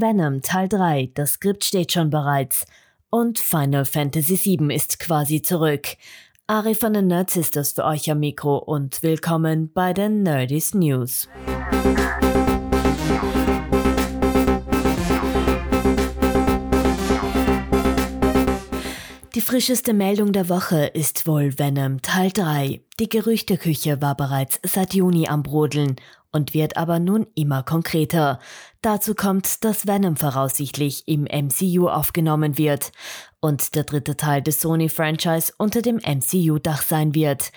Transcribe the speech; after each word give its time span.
Venom 0.00 0.42
Teil 0.42 0.68
3, 0.68 1.10
das 1.14 1.32
Skript 1.32 1.64
steht 1.64 1.92
schon 1.92 2.08
bereits. 2.08 2.66
Und 3.10 3.40
Final 3.40 3.84
Fantasy 3.84 4.38
VII 4.38 4.72
ist 4.72 5.00
quasi 5.00 5.42
zurück. 5.42 5.88
Ari 6.46 6.76
von 6.76 6.92
den 6.92 7.08
Nerds 7.08 7.36
ist 7.36 7.56
das 7.56 7.72
für 7.72 7.84
euch 7.84 8.08
am 8.08 8.20
Mikro 8.20 8.58
und 8.58 9.02
willkommen 9.02 9.72
bei 9.72 9.92
den 9.92 10.22
Nerdies 10.22 10.72
News. 10.72 11.28
Die 19.38 19.44
frischeste 19.44 19.94
Meldung 19.94 20.32
der 20.32 20.48
Woche 20.48 20.86
ist 20.86 21.28
wohl 21.28 21.60
Venom 21.60 22.02
Teil 22.02 22.32
3. 22.32 22.80
Die 22.98 23.08
Gerüchteküche 23.08 24.02
war 24.02 24.16
bereits 24.16 24.58
seit 24.64 24.94
Juni 24.94 25.28
am 25.28 25.44
Brodeln 25.44 25.94
und 26.32 26.54
wird 26.54 26.76
aber 26.76 26.98
nun 26.98 27.24
immer 27.36 27.62
konkreter. 27.62 28.40
Dazu 28.82 29.14
kommt, 29.14 29.62
dass 29.62 29.86
Venom 29.86 30.16
voraussichtlich 30.16 31.06
im 31.06 31.22
MCU 31.22 31.86
aufgenommen 31.86 32.58
wird 32.58 32.90
und 33.38 33.76
der 33.76 33.84
dritte 33.84 34.16
Teil 34.16 34.42
des 34.42 34.60
Sony-Franchise 34.60 35.52
unter 35.56 35.82
dem 35.82 35.98
MCU-Dach 35.98 36.82
sein 36.82 37.14
wird. 37.14 37.52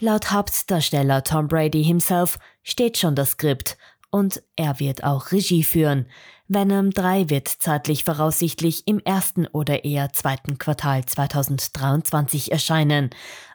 Laut 0.00 0.30
Hauptdarsteller 0.30 1.24
Tom 1.24 1.48
Brady 1.48 1.82
himself 1.82 2.38
steht 2.62 2.96
schon 2.96 3.16
das 3.16 3.30
Skript 3.30 3.76
und 4.14 4.44
er 4.54 4.78
wird 4.78 5.02
auch 5.02 5.32
Regie 5.32 5.64
führen. 5.64 6.06
Venom 6.46 6.92
3 6.92 7.30
wird 7.30 7.48
zeitlich 7.48 8.04
voraussichtlich 8.04 8.86
im 8.86 9.00
ersten 9.00 9.48
oder 9.48 9.84
eher 9.84 10.12
zweiten 10.12 10.56
Quartal 10.56 11.04
2023 11.04 12.52
erscheinen. 12.52 13.10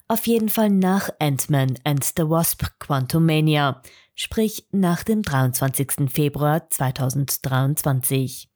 Auf 0.10 0.28
jeden 0.28 0.50
Fall 0.50 0.70
nach 0.70 1.12
Ant-Man 1.20 1.80
and 1.86 2.04
the 2.04 2.24
Wasp 2.24 2.66
Quantumania 2.78 3.82
sprich 4.16 4.68
nach 4.74 5.04
dem 5.04 5.22
23. 5.22 6.12
Februar 6.12 6.70
2023. 6.70 8.50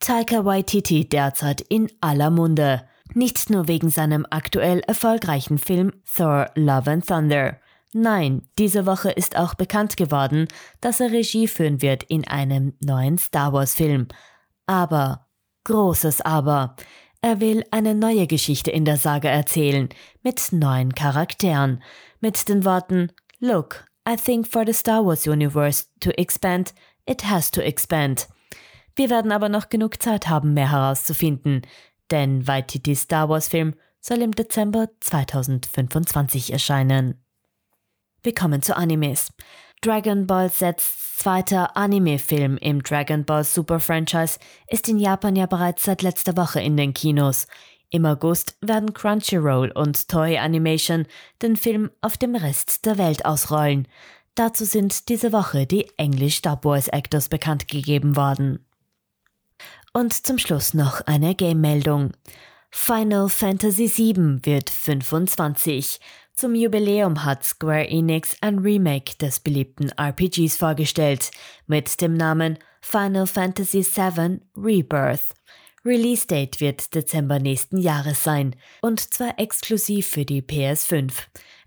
Taika 0.00 0.46
Waititi 0.46 1.06
derzeit 1.06 1.60
in 1.60 1.92
aller 2.00 2.30
Munde. 2.30 2.88
Nicht 3.12 3.50
nur 3.50 3.68
wegen 3.68 3.90
seinem 3.90 4.26
aktuell 4.30 4.80
erfolgreichen 4.80 5.58
Film 5.58 5.92
Thor 6.06 6.50
Love 6.54 6.90
and 6.90 7.06
Thunder. 7.06 7.60
Nein, 7.98 8.42
diese 8.58 8.84
Woche 8.84 9.10
ist 9.10 9.36
auch 9.36 9.54
bekannt 9.54 9.96
geworden, 9.96 10.48
dass 10.82 11.00
er 11.00 11.12
Regie 11.12 11.48
führen 11.48 11.80
wird 11.80 12.02
in 12.02 12.28
einem 12.28 12.74
neuen 12.84 13.16
Star 13.16 13.54
Wars 13.54 13.74
Film. 13.74 14.08
Aber, 14.66 15.28
großes 15.64 16.20
Aber, 16.20 16.76
er 17.22 17.40
will 17.40 17.64
eine 17.70 17.94
neue 17.94 18.26
Geschichte 18.26 18.70
in 18.70 18.84
der 18.84 18.98
Sage 18.98 19.28
erzählen, 19.28 19.88
mit 20.22 20.52
neuen 20.52 20.94
Charakteren, 20.94 21.82
mit 22.20 22.50
den 22.50 22.66
Worten 22.66 23.12
Look, 23.40 23.86
I 24.06 24.16
think 24.16 24.46
for 24.46 24.66
the 24.66 24.74
Star 24.74 25.06
Wars 25.06 25.26
universe 25.26 25.86
to 26.00 26.10
expand, 26.18 26.74
it 27.06 27.24
has 27.24 27.50
to 27.50 27.62
expand. 27.62 28.28
Wir 28.94 29.08
werden 29.08 29.32
aber 29.32 29.48
noch 29.48 29.70
genug 29.70 30.02
Zeit 30.02 30.28
haben, 30.28 30.52
mehr 30.52 30.70
herauszufinden, 30.70 31.62
denn 32.10 32.46
Waititi 32.46 32.94
Star 32.94 33.30
Wars 33.30 33.48
Film 33.48 33.74
soll 34.02 34.20
im 34.20 34.32
Dezember 34.32 34.90
2025 35.00 36.52
erscheinen. 36.52 37.22
Wir 38.26 38.34
kommen 38.34 38.60
zu 38.60 38.76
Animes. 38.76 39.32
Dragon 39.82 40.26
Ball 40.26 40.50
Z's 40.50 41.16
zweiter 41.16 41.76
Anime-Film 41.76 42.56
im 42.56 42.82
Dragon 42.82 43.24
Ball 43.24 43.44
Super 43.44 43.78
Franchise 43.78 44.40
ist 44.68 44.88
in 44.88 44.98
Japan 44.98 45.36
ja 45.36 45.46
bereits 45.46 45.84
seit 45.84 46.02
letzter 46.02 46.36
Woche 46.36 46.60
in 46.60 46.76
den 46.76 46.92
Kinos. 46.92 47.46
Im 47.88 48.04
August 48.04 48.58
werden 48.60 48.92
Crunchyroll 48.92 49.70
und 49.70 50.08
Toy 50.08 50.38
Animation 50.38 51.06
den 51.40 51.54
Film 51.54 51.92
auf 52.00 52.16
dem 52.16 52.34
Rest 52.34 52.84
der 52.84 52.98
Welt 52.98 53.24
ausrollen. 53.24 53.86
Dazu 54.34 54.64
sind 54.64 55.08
diese 55.08 55.32
Woche 55.32 55.64
die 55.64 55.88
English 55.96 56.38
Star 56.38 56.58
Wars 56.64 56.88
Actors 56.88 57.28
bekannt 57.28 57.68
gegeben 57.68 58.16
worden. 58.16 58.66
Und 59.92 60.12
zum 60.12 60.38
Schluss 60.38 60.74
noch 60.74 61.00
eine 61.02 61.36
Game-Meldung. 61.36 62.10
Final 62.72 63.28
Fantasy 63.28 63.88
VII 63.88 64.40
wird 64.42 64.68
25. 64.68 66.00
Zum 66.38 66.54
Jubiläum 66.54 67.24
hat 67.24 67.44
Square 67.44 67.88
Enix 67.88 68.36
ein 68.42 68.58
Remake 68.58 69.16
des 69.16 69.40
beliebten 69.40 69.90
RPGs 69.98 70.58
vorgestellt 70.58 71.30
mit 71.66 72.02
dem 72.02 72.12
Namen 72.12 72.58
Final 72.82 73.26
Fantasy 73.26 73.82
VII 73.82 74.40
Rebirth. 74.54 75.32
Release 75.82 76.26
Date 76.26 76.60
wird 76.60 76.94
Dezember 76.94 77.38
nächsten 77.38 77.78
Jahres 77.78 78.22
sein 78.22 78.54
und 78.82 79.00
zwar 79.00 79.38
exklusiv 79.38 80.10
für 80.10 80.26
die 80.26 80.42
PS5. 80.42 81.10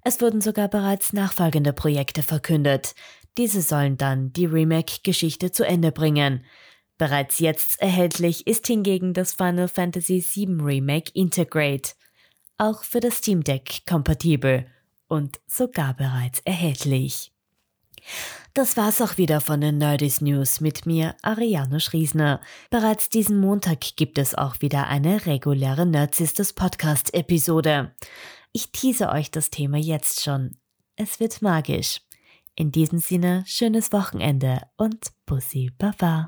Es 0.03 0.21
wurden 0.21 0.39
sogar 0.39 0.67
bereits 0.67 1.13
nachfolgende 1.13 1.73
Projekte 1.73 2.21
verkündet. 2.21 2.93
Diese 3.39 3.63
sollen 3.63 3.97
dann 3.97 4.33
die 4.33 4.45
Remake-Geschichte 4.45 5.51
zu 5.51 5.65
Ende 5.65 5.91
bringen. 5.91 6.45
Bereits 6.99 7.39
jetzt 7.39 7.81
erhältlich 7.81 8.45
ist 8.45 8.67
hingegen 8.67 9.15
das 9.15 9.33
Final 9.33 9.67
Fantasy 9.67 10.23
VII 10.23 10.61
Remake 10.61 11.09
Integrate. 11.15 11.93
Auch 12.61 12.83
für 12.83 12.99
das 12.99 13.19
Steam 13.19 13.41
Deck 13.41 13.83
kompatibel 13.87 14.67
und 15.07 15.39
sogar 15.47 15.93
bereits 15.93 16.41
erhältlich. 16.41 17.31
Das 18.53 18.75
war's 18.75 19.01
auch 19.01 19.17
wieder 19.17 19.39
von 19.39 19.61
den 19.61 19.77
Nerdies 19.77 20.19
News 20.19 20.59
mit 20.59 20.85
mir, 20.85 21.15
Ariane 21.21 21.79
Schriesner. 21.79 22.41
Bereits 22.69 23.07
diesen 23.07 23.39
Montag 23.39 23.95
gibt 23.95 24.17
es 24.17 24.35
auch 24.35 24.59
wieder 24.59 24.87
eine 24.87 25.25
reguläre 25.25 25.85
Nerdsistes 25.85 26.51
Podcast 26.51 27.13
Episode. 27.13 27.95
Ich 28.51 28.73
tease 28.73 29.07
euch 29.07 29.31
das 29.31 29.51
Thema 29.51 29.77
jetzt 29.77 30.21
schon. 30.21 30.57
Es 30.97 31.21
wird 31.21 31.41
magisch. 31.41 32.01
In 32.55 32.73
diesem 32.73 32.99
Sinne, 32.99 33.45
schönes 33.47 33.93
Wochenende 33.93 34.63
und 34.75 35.13
Bussi 35.25 35.71
Baba. 35.77 36.27